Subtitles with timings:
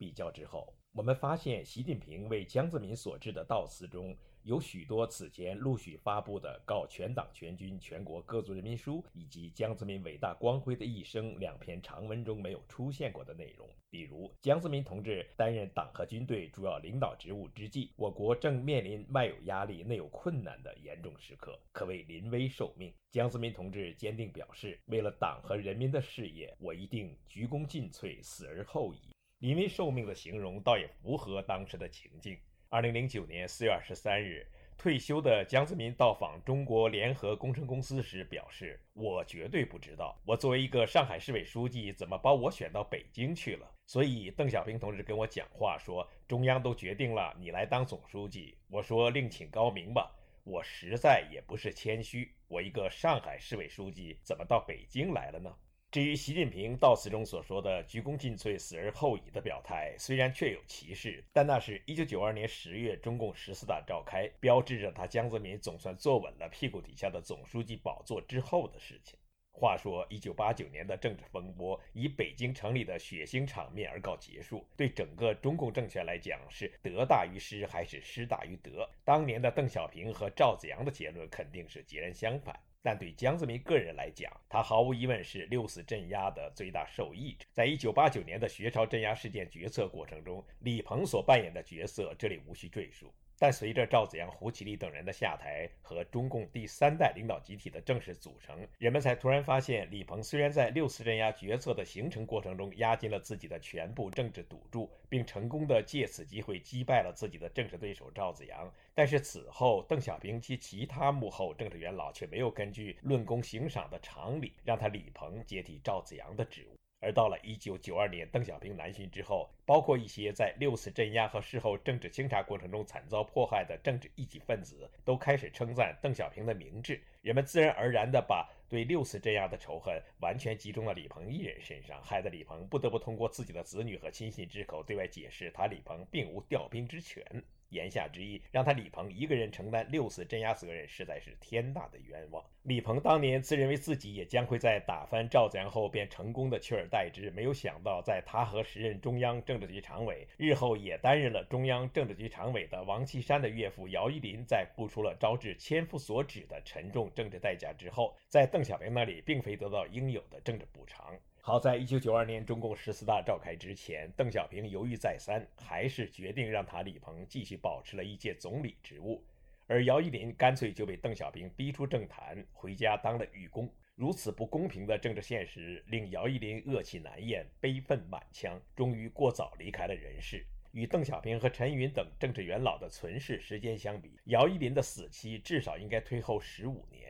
[0.00, 13.68] 比较之后，我们发现习近平为江泽民所致的悼词中有许多此前陆续发布的告全党全军全国各族人民书以及江泽民伟大光辉的一生两篇长文中没有出现过的内容。
[13.90, 22.90] 比如，江泽民同志担任党和军队主要领导职务之际，我国正面临外有压力、内有困难的严重时刻，可谓临危受命。
[23.10, 29.10] 江泽民同志坚定表示，为了党和人民的事业，我一定鞠躬尽瘁，死而后已。
[29.40, 32.38] 临危受命的形容倒也符合当时的情境。
[32.68, 34.46] 二零零九年四月二十三日，
[34.76, 43.66] 退休的江泽民到访中国联合工程公司时表示：“我绝对不知道，我作为一个上海市委书记，怎么把我选到北京去了。
[43.86, 48.58] 所以邓小平同志跟我讲话说，中央都决定了，你来当总书记。
[48.68, 50.14] 我说另请高明吧。
[50.44, 55.50] 我实在也不是谦虚，我一个上海市委书记，怎么到北京来了呢？”
[55.90, 69.18] 至于习近平悼词中所说的“鞠躬尽瘁，死而后已”的表态，虽然确有其事，但那是一九九二年十月中共十四大召开，标志着他江泽民总算坐稳了屁股底下的总书记宝座之后的事情。
[69.50, 78.88] 话说，一九八九年的政治风波以北京城里的血腥场面而告结束，对整个中共政权来讲是得大于失还是失大于得？
[79.04, 82.54] 当年的邓小平和赵子阳的结论肯定是截然相反。
[82.82, 87.44] 但对江泽民个人来讲，他毫无疑问是六四镇压的最大受益者。
[87.52, 93.12] 在一九八九年的学潮镇压事件决策过程中，李鹏所扮演的角色，这里无需赘述。
[93.40, 116.79] 但随着赵子阳、胡启立等人的下台和中共第三代领导集体的正式组成，人们才突然发现，李鹏虽然在六次镇压决策的形成过程中压进了自己的全部政治赌注，并成功的借此机会击败了自己的政治对手赵子阳，但是此后邓小平及其他幕后政治元老却没有根据论功行赏的常理，让他李鹏接替赵子阳的职务。
[117.00, 127.02] 而到了一九九二年，邓小平南巡之后，包括一些在六次镇压和事后政治清查过程中惨遭迫害的政治异己分子，都开始称赞邓小平的明智。
[127.22, 137.24] 人们自然而然地把对六次镇压的仇恨完全集中到李鹏一人身上，害得李鹏不得不通过自己的子女和亲信之口对外解释，他李鹏并无调兵之权。
[137.70, 142.44] 言下之意，让他李鹏一个人承担六次镇压责任，实在是天大的冤枉。
[142.64, 161.16] 李鹏当年自认为自己也将会在打翻赵子阳后便成功的取而代之，没有想到，在他和时任中央政治局常委、日后也担任了中央政治局常委的王岐山的岳父姚依林，在付出了招致千夫所指的沉重政治代价之后，在邓小平那里并非得到应有的政治补偿。
[161.50, 169.20] 好在一九九二年中共十四大召开之前，邓小平犹豫再三，还是决定让他李鹏继续保持了一届总理职务，
[169.66, 173.68] 而姚依林干脆就被邓小平逼出政坛，回家当了狱工。
[173.96, 180.46] 如此不公平的政治现实，令姚依林恶气难咽，悲愤满腔，终于过早离开了人世。
[180.70, 187.09] 与邓小平和陈云等政治元老的存世时间相比，姚依林的死期至少应该推后十五年。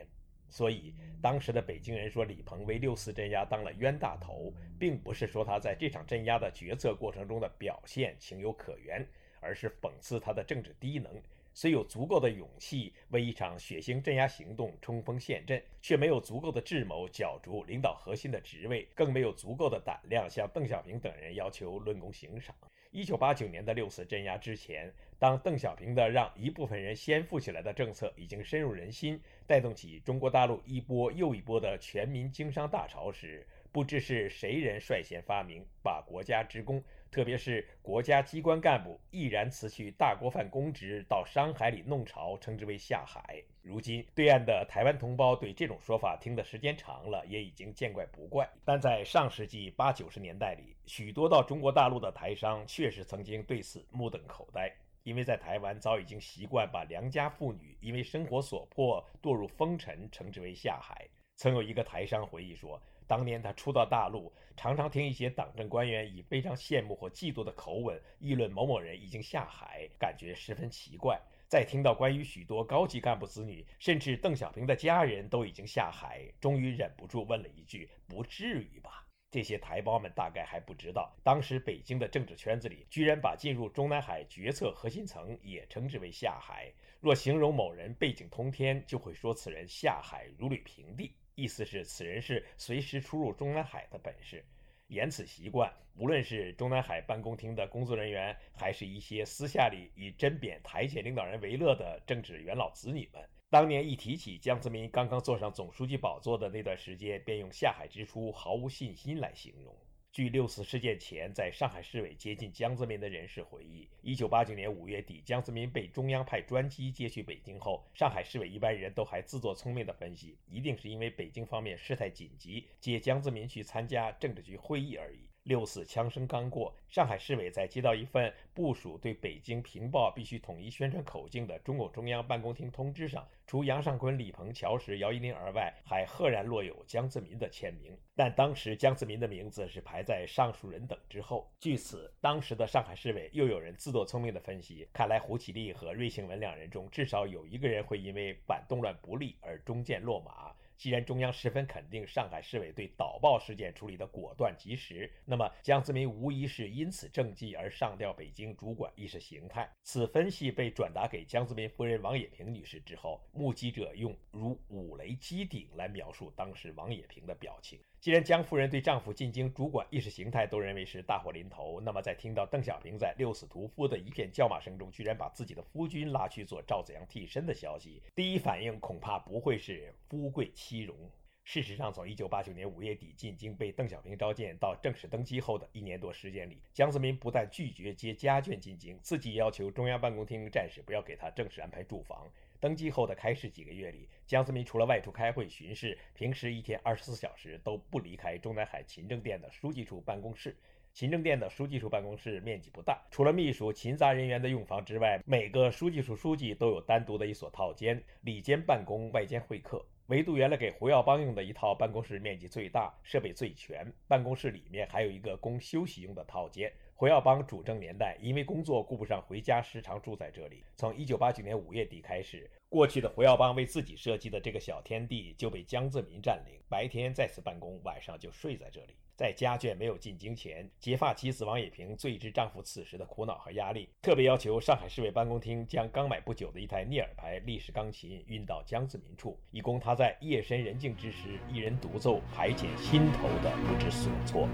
[0.51, 9.07] 所以，当时的北京人说李鹏为六四镇压当了冤大头，并不是说他在这场镇压的决策过程中的表现情有可原，
[9.39, 11.09] 而是讽刺他的政治低能。
[11.53, 22.55] 虽有足够的勇气为一场血腥镇压行动冲锋陷阵，却没有足够的智谋角逐领导核心的职位，更没有足够的胆量向邓小平等人要求论功行赏。
[22.91, 29.19] 一九八九年的六四镇压之前，当邓小平的让一部分人先富起来的政策已经深入人心，
[29.51, 36.81] 带动起中国大陆一波又一波的全民经商大潮时，不知是谁人率先发明把国家职工，
[37.11, 43.43] 特别是国家机关干部毅然辞去大锅饭公职，到商海里弄潮，称之为下海。
[43.61, 48.49] 如今，对岸的台湾同胞对这种说法听的时间长了，也已经见怪不怪。
[48.63, 61.07] 但在上世纪八九十年代里，许多到中国大陆的台商确实曾经对此目瞪口呆，因为在台湾早已经习惯把良家妇女因为生活所迫堕入风尘，称之为下海。
[61.35, 62.81] 曾有一个台商回忆说。
[63.07, 71.19] 当年他初到大陆，常常听一些党政官员以非常羡慕或嫉妒的口吻议论某某人已经下海，感觉十分奇怪。
[71.45, 86.69] 再听到关于许多高级干部子女，甚至邓小平的家人都已经下海，终于忍不住问了一句：“不至于吧？”这些台胞们大概还不知道，当时北京的政治圈子里，居然把进入中南海决策核心层也称之为下海。
[86.99, 94.43] 若形容某人背景通天，就会说此人下海如履平地，意思是此人是随时出入中南海的本事。
[94.87, 103.25] 言此习惯，无论是中南海办公厅的工作人员，还是一些私下里以针砭台前领导人为乐的政治元老子女们。
[103.51, 109.75] 当年一提起江泽民刚刚坐上总书记宝座的那段时间，便用下海之初毫无信心来形容。
[110.09, 125.27] 据六四事件前在上海市委接近江泽民的人士回忆，一九八九年五月底，江泽民被中央派专机接去北京后，上海市委一般人都还自作聪明地分析，一定是因为北京方面事态紧急，接江泽民去参加政治局会议而已。
[125.43, 137.97] 六四枪声刚过，上海市委在接到一份部署对北京平报必须统一宣传口径的中共中央办公厅通知上，除杨尚昆、李鹏、乔石、姚依林而外，还赫然落有江泽民的签名。
[138.15, 141.51] 但当时江泽民的名字是排在上述人等之后。
[141.59, 150.53] 据此，当时的上海市委又有人自作聪明地分析：看来胡启立和芮庆文两人中，至少有一个人会因为反动乱不利而中箭落马。
[150.81, 159.71] 既然中央十分肯定上海市委对导报事件处理的果断及时，那么江泽民无疑是因此政绩而上调北京主管意识形态。
[159.83, 167.79] 此分析被转达给江泽民夫人王冶平女士之后，目击者用“如五雷击顶”来描述当时王冶平的表情。
[168.01, 180.97] 既然江夫人对丈夫进京主管意识形态都认为是大祸临头，那么在听到邓小平在六四屠夫的一片叫骂声中，居然把自己的夫君拉去做赵子阳替身的消息，第一反应恐怕不会是夫贵妻荣。
[181.43, 192.27] 事实上，从1989年5月底进京被邓小平召见到正式登基后的一年多时间里，江泽民不但拒绝接家眷进京，自己要求中央办公厅战士不要给他正式安排住房。
[192.61, 200.55] 登基后的开始几个月里，江泽民除了外出开会巡视，平时一天二十四小时都不离开中南海勤政殿的书记处办公室。
[200.93, 209.83] 勤政殿的书记处办公室面积不大，除了秘书、勤杂人员的用房之外，每个书记处书记都有单独的一所套间，里间办公，外间会客。
[210.07, 216.71] 唯独原来给胡耀邦用的一套办公室面积最大，设备最全，办公室里面还有一个供休息用的套间。
[217.01, 220.63] 胡耀邦主政年代，因为工作顾不上回家，时常住在这里。
[220.75, 228.93] 从1989年5月底开始，过去的胡耀邦为自己设计的这个小天地就被江泽民占领，白天在此办公，晚上就睡在这里。
[229.15, 244.47] 在家眷没有进京前，结发妻子王野平最知丈夫此时的苦恼和压力，特别要求上海市委办公厅将刚买不久的一台聂耳牌立式钢琴运到江泽民处，以供他在夜深人静之时一人独奏，排解心头的不知所措。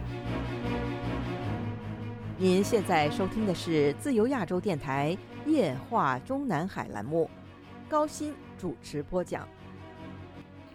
[2.39, 5.17] 您现在收听的是自由亚洲电台
[5.47, 7.27] 夜话中南海栏目，
[7.89, 9.47] 高鑫主持播讲。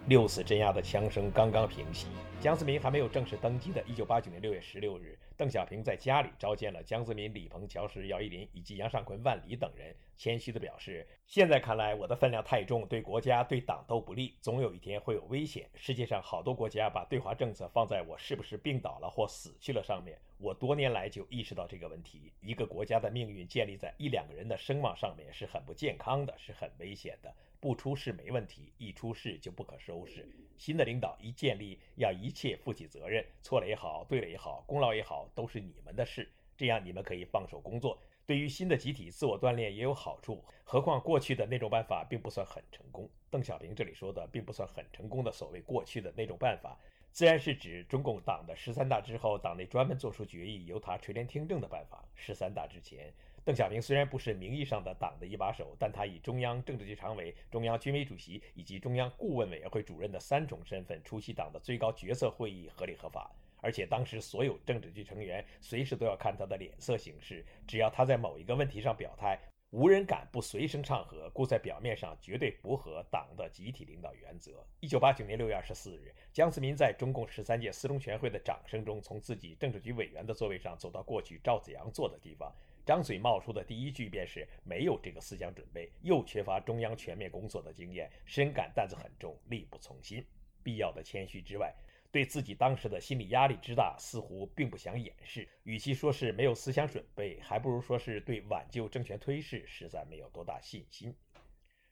[0.08, 2.08] 六次镇压的枪声刚刚平息，
[2.40, 15.68] 江泽民还没有正式登基的1989年6月16日，邓小平在家里召见了江泽民、李鹏、乔石、姚依林以及杨尚昆、万里等人，谦虚地表示：“现在看来，我的分量太重，对国家、对党都不利，总有一天会有危险。
[15.74, 27.34] 世界上好多国家把对华政策放在我是不是病倒了或死去了上面。”我多年来就意识到这个问题：一个国家的命运建立在一两个人的声望上面是很不健康的，是很危险的。
[27.58, 30.24] 不出事没问题，一出事就不可收拾。
[30.56, 36.28] 新的领导一建立，要一切负起责任，错了也好，对了也好，功劳也好，都是你们的事。
[36.56, 40.44] 这样你们可以放手工作，对于新的集体自我锻炼也有好处。
[40.64, 43.08] 何况过去的那种办法并不算很成功。
[43.30, 46.78] 邓小平这里说的并不算很成功的所谓过去的那种办法。
[47.10, 52.02] 自然是指中共党的十三大之后，党内专门作出决议，由他垂帘听政的办法。
[52.14, 53.12] 十三大之前，
[53.44, 63.28] 邓小平虽然不是名义上的党的一把手，但他以中央政治局常委、中央军委主席以及中央顾问委员会主任的三种身份出席党的最高决策会议，合理合法。
[63.60, 69.36] 而且当时所有政治局成员随时都要看他的脸色行事，只要他在某一个问题上表态。
[69.70, 74.62] 无人敢不随声唱和，故在表面上绝对符合党的集体领导原则。
[74.80, 82.52] 一九八九年六月二十四日，江泽民在中共十三届四中全会的掌声中，从自己政治局委员的座位上走到过去赵子阳坐的地方，
[82.84, 90.24] 张嘴冒出的第一句便是：“没有这个思想准备，又缺乏中央全面工作的经验，深感担子很重，力不从心。”
[90.64, 91.74] 必要的谦虚之外。
[92.10, 95.48] 对自己当时的心理压力之大，似乎并不想掩饰。
[95.62, 101.16] 与其说是没有思想准备，还不如说是对挽救政权推事实在没有多大信心。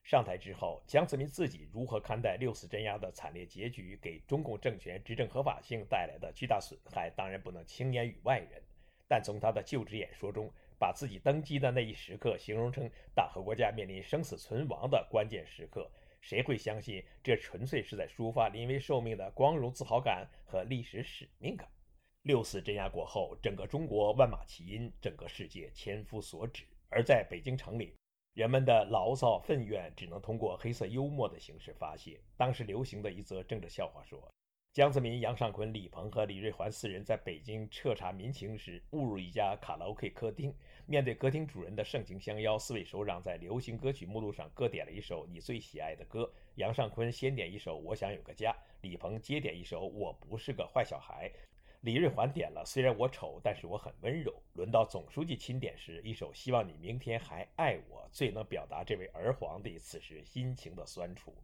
[0.02, 8.62] 上台之后，江泽民自己如何看待六四镇压的惨烈结局给中共政权执政合法性带来的巨大损害，当然不能轻言于外人。
[9.09, 15.88] 但从他的就职演说中，把自己登基的那一时刻形容成党和国家面临生死存亡的关键时刻。
[16.22, 21.68] 谁会相信这纯粹是在抒发临危受命的光荣自豪感和历史使命感？
[22.22, 26.64] 六四镇压过后，整个中国万马齐喑，整个世界千夫所指。
[26.88, 27.94] 而在北京城里，
[28.34, 32.20] 人们的牢骚愤怨只能通过黑色幽默的形式发泄。
[32.37, 34.30] 当时流行的一则政治笑话说。
[34.73, 40.55] 江泽民、杨尚昆、李鹏和李瑞环四人在北京彻查民情时，误入一家卡拉 OK 歌厅。
[40.87, 46.33] 面对歌厅主人的盛情相邀，四位首长在流行歌曲目录上各点了一首你最喜爱的歌。
[46.55, 51.29] 杨尚昆先点一首《我想有个家》，李鹏接点一首《我不是个坏小孩》，
[51.81, 54.31] 李瑞环点了《虽然我丑，但是我很温柔》。
[54.57, 61.35] 轮到总书记钦点时，一首《希望你明天还爱我》最能表达这位儿皇帝此时心情的酸楚。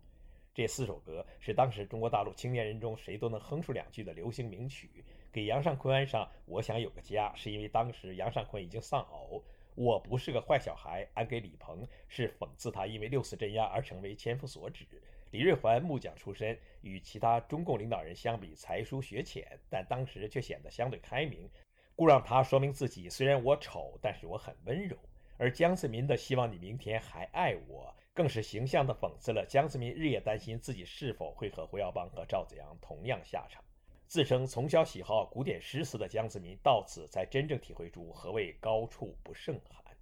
[0.57, 5.05] 这四首歌是当时中国大陆青年人中谁都能哼出两句的流行名曲。
[5.31, 9.43] 给杨尚昆安上《我想有个家》，是因为当时杨尚昆已经丧偶；
[9.75, 14.87] 我不是个坏小孩，安给李鹏，是讽刺他因为六四镇压而成为千夫所指。
[15.31, 21.47] 李瑞环木匠出身，与其他中共领导人相比才疏学浅，但当时却显得相对开明，
[21.95, 24.97] 故让他说明自己虽然我丑，但是我很温柔。
[25.37, 27.95] 而江泽民的希望你明天还爱我。
[28.17, 33.63] 更是形象地讽刺了江泽民日夜担心自己是否会和胡耀邦和赵子阳同样下场。
[34.07, 39.95] 自称从小喜好古典诗词的江泽民，到此才真正体会出何谓高处不胜寒。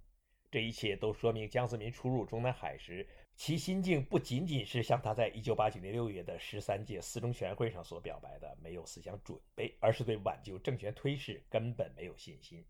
[0.49, 3.05] 这一切都说明江泽民初入中南海时，
[3.35, 12.63] 其心境不仅仅是像他在1989年6月的十三届四中全会上所表白的没有思想准备，而是对挽救政权推逝根本没有信心。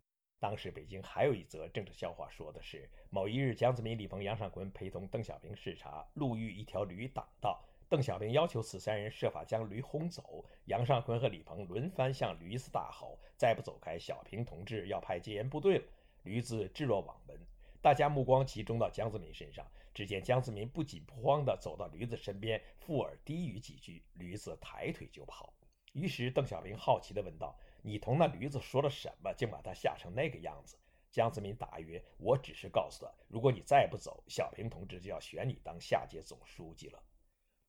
[0.45, 7.59] 当时北京还有一则政治笑话，说的是某一日，江泽民、李鹏、杨尚昆陪同邓小平视察，路遇一条驴挡道，
[7.89, 15.83] 邓小平要求此三人设法将驴轰走，杨尚昆和李鹏轮番向驴子大吼：“再不走开，小平同志要派戒严部队了！”
[16.21, 17.35] 驴子置若罔闻。
[17.81, 25.51] 大家目光集中到江泽民身上，只见江泽民不紧不慌地走到驴子身边，附耳低语几句，驴子抬腿就跑。
[25.93, 27.57] 于是邓小平好奇地问道。
[27.87, 30.75] 你同那驴子说了什么，竟把他吓成那个样子？
[31.11, 36.99] 江泽民答曰：“我只是告诉他，如果你再不走，小平同志就要选你当下届总书记了。”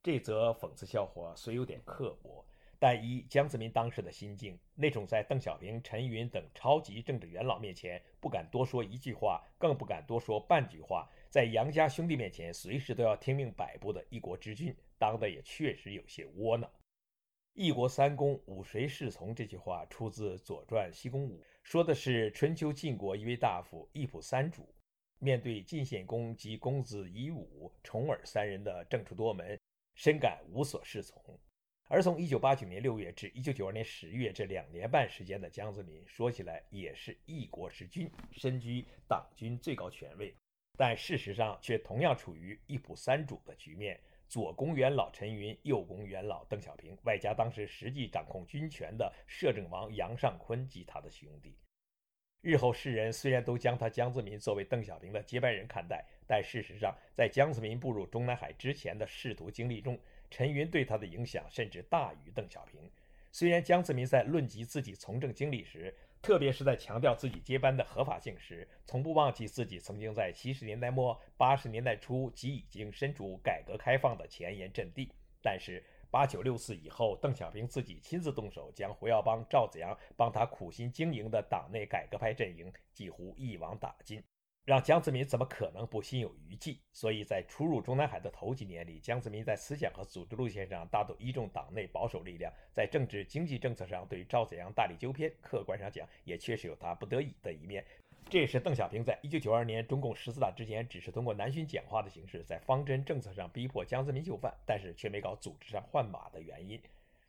[0.02, 2.42] 这则讽刺笑话虽有点刻薄，
[2.78, 16.70] 但依江泽民当时的心境，那种在邓小平、陈云等超级政治元老面前不敢多说一句话，更不敢多说半句话，在杨家兄弟面前随时都要听命摆布的一国之君，当的也确实有些窝囊。
[17.58, 19.34] 一国三公，五谁侍从？
[19.34, 24.68] 这句话出自《左传》西宫武，说的是春秋晋国一位大夫一仆三主，
[25.20, 29.58] 面对晋献公及公子夷吾、重耳三人的政出多门，
[29.94, 31.18] 深感无所适从。
[31.88, 40.36] 而从1989年6月至1992年10月这两年半时间的江泽民，说起来也是一国之君，身居党军最高权位，
[40.76, 43.98] 但事实上却同样处于一仆三主的局面。
[44.28, 51.56] 左公元老陈云，右公元老邓小平，外加当时实际掌控军权的摄政王杨尚昆及他的兄弟。
[52.42, 59.98] 日后世人虽然都将他江泽民作为邓小平的接班人看待，但事实上，在江泽民步入中南海之前的仕途经历中，
[60.30, 62.90] 陈云对他的影响甚至大于邓小平。
[63.32, 75.12] 虽然江泽民在论及自己从政经历时，特别是在强调自己接班的合法性时，从不忘记自己曾经在七十年代末、八十年代初即已经身处改革开放的前沿阵地。
[75.40, 84.20] 但是八九六四以后，邓小平自己亲自动手，将胡耀邦、赵子阳帮他苦心经营的党内改革派阵营几乎一网打尽。
[84.66, 86.80] 让江泽民怎么可能不心有余悸？
[86.92, 95.32] 所以在初入中南海的头几年里，江泽民在思想和组织路线上大都依重党内保守力量，在政治经济政策上对赵子阳大力纠偏。
[95.40, 97.84] 客观上讲，也确实有他不得已的一面。
[98.28, 106.82] 这也是邓小平在一九九二年中共十四大之前，只是通过南巡讲话的形式，在方针政策上逼迫江泽民就范，但是却没搞组织上换马的原因。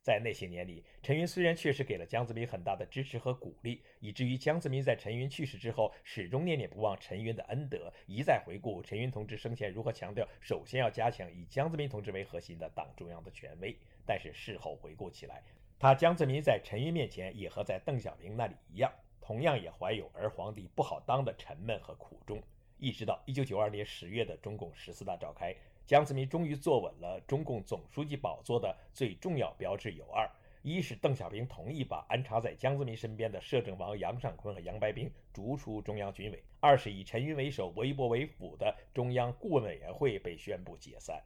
[0.08, 13.78] 在那些年里，陈云虽然确实给了江泽民很大的支持和鼓励，以至于江泽民在陈云去世之后，始终念念不忘陈云的恩德，一再回顾陈云同志生前如何强调，首先要加强以江泽民同志为核心的党中央的权威。
[14.06, 15.44] 但是事后回顾起来，
[15.78, 22.42] 他江泽民在陈云面前也和在邓小平那里一样，同样也怀有儿皇帝不好当的沉闷和苦衷。
[22.78, 25.54] 一直到一九九二年十月的中共十四大召开。
[25.88, 30.30] 江泽民终于坐稳了中共总书记宝座的最重要标志有二：
[30.62, 41.24] 一是邓小平同意把安插在江泽民身边的摄政王杨尚昆和杨白冰逐出中央军委；二是以陈云为首、韦伯为辅的中央顾问委员会被宣布解散。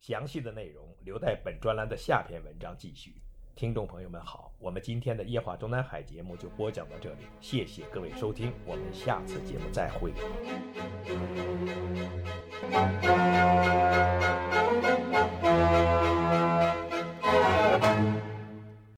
[0.00, 3.16] 详细的内容留待本专栏的下篇文章继续。
[3.54, 10.12] 听众朋友们好，我们今天的夜话中南海节目就播讲到这里，谢谢各位收听，我们下次节目再会。